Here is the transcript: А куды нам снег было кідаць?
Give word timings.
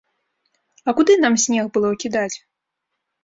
А 0.89 0.95
куды 0.99 1.17
нам 1.23 1.37
снег 1.43 1.65
было 1.75 1.91
кідаць? 2.05 2.37